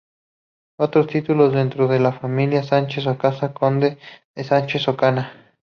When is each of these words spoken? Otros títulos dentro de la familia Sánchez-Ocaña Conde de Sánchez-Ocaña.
Otros 0.77 1.05
títulos 1.05 1.53
dentro 1.53 1.87
de 1.87 1.99
la 1.99 2.11
familia 2.11 2.63
Sánchez-Ocaña 2.63 3.53
Conde 3.53 3.99
de 4.33 4.43
Sánchez-Ocaña. 4.43 5.53